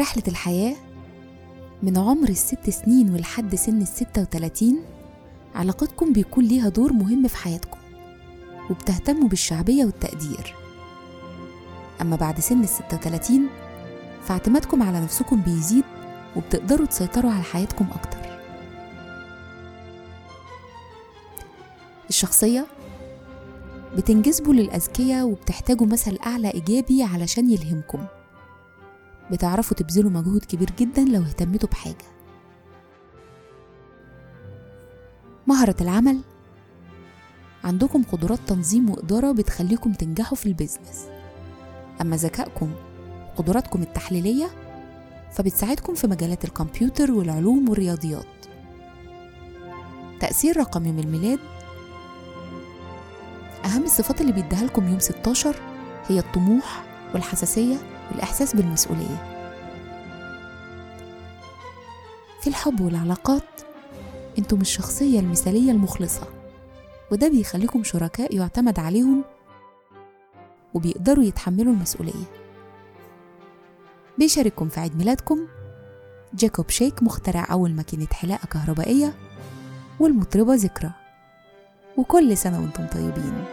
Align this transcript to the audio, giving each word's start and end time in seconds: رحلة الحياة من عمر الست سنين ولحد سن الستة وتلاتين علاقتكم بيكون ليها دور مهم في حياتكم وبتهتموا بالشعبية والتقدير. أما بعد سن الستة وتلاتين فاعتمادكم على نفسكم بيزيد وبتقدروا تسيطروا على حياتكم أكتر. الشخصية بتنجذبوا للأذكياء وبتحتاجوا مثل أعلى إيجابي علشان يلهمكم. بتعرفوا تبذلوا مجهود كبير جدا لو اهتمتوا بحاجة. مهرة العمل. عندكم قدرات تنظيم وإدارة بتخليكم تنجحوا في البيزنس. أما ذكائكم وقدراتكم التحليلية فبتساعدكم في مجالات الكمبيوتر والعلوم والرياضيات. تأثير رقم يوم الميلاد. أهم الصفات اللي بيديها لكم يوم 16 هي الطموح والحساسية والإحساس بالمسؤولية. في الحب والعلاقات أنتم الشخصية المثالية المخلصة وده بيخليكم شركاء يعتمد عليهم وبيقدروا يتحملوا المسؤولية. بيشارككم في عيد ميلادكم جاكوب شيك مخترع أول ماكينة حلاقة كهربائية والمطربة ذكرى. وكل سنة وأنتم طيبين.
رحلة 0.00 0.22
الحياة 0.28 0.76
من 1.82 1.98
عمر 1.98 2.28
الست 2.28 2.70
سنين 2.70 3.14
ولحد 3.14 3.54
سن 3.54 3.82
الستة 3.82 4.22
وتلاتين 4.22 4.82
علاقتكم 5.54 6.12
بيكون 6.12 6.44
ليها 6.44 6.68
دور 6.68 6.92
مهم 6.92 7.28
في 7.28 7.36
حياتكم 7.36 7.78
وبتهتموا 8.70 9.28
بالشعبية 9.28 9.84
والتقدير. 9.84 10.54
أما 12.00 12.16
بعد 12.16 12.40
سن 12.40 12.60
الستة 12.62 12.96
وتلاتين 12.96 13.48
فاعتمادكم 14.22 14.82
على 14.82 15.00
نفسكم 15.00 15.40
بيزيد 15.40 15.84
وبتقدروا 16.36 16.86
تسيطروا 16.86 17.30
على 17.30 17.42
حياتكم 17.42 17.86
أكتر. 17.94 18.18
الشخصية 22.08 22.66
بتنجذبوا 23.96 24.54
للأذكياء 24.54 25.26
وبتحتاجوا 25.26 25.86
مثل 25.86 26.18
أعلى 26.26 26.50
إيجابي 26.50 27.02
علشان 27.02 27.50
يلهمكم. 27.50 27.98
بتعرفوا 29.32 29.76
تبذلوا 29.76 30.10
مجهود 30.10 30.44
كبير 30.44 30.70
جدا 30.78 31.04
لو 31.04 31.22
اهتمتوا 31.22 31.68
بحاجة. 31.68 32.10
مهرة 35.46 35.76
العمل. 35.80 36.20
عندكم 37.64 38.02
قدرات 38.02 38.38
تنظيم 38.46 38.90
وإدارة 38.90 39.32
بتخليكم 39.32 39.92
تنجحوا 39.92 40.36
في 40.36 40.46
البيزنس. 40.46 41.06
أما 42.00 42.16
ذكائكم 42.16 42.70
وقدراتكم 43.32 43.82
التحليلية 43.82 44.50
فبتساعدكم 45.32 45.94
في 45.94 46.06
مجالات 46.06 46.44
الكمبيوتر 46.44 47.12
والعلوم 47.12 47.68
والرياضيات. 47.68 48.26
تأثير 50.20 50.56
رقم 50.56 50.86
يوم 50.86 50.98
الميلاد. 50.98 51.38
أهم 53.64 53.82
الصفات 53.82 54.20
اللي 54.20 54.32
بيديها 54.32 54.64
لكم 54.64 54.88
يوم 54.88 54.98
16 54.98 55.56
هي 56.08 56.18
الطموح 56.18 56.84
والحساسية 57.14 57.76
والإحساس 58.10 58.56
بالمسؤولية. 58.56 59.40
في 62.40 62.46
الحب 62.46 62.80
والعلاقات 62.80 63.42
أنتم 64.38 64.60
الشخصية 64.60 65.20
المثالية 65.20 65.70
المخلصة 65.70 66.26
وده 67.12 67.28
بيخليكم 67.28 67.82
شركاء 67.84 68.36
يعتمد 68.36 68.78
عليهم 68.78 69.24
وبيقدروا 70.74 71.24
يتحملوا 71.24 71.72
المسؤولية. 71.72 72.24
بيشارككم 74.18 74.68
في 74.68 74.80
عيد 74.80 74.96
ميلادكم 74.96 75.46
جاكوب 76.34 76.70
شيك 76.70 77.02
مخترع 77.02 77.46
أول 77.50 77.70
ماكينة 77.74 78.06
حلاقة 78.12 78.46
كهربائية 78.46 79.14
والمطربة 80.00 80.54
ذكرى. 80.54 80.90
وكل 81.96 82.36
سنة 82.36 82.60
وأنتم 82.60 82.86
طيبين. 82.86 83.44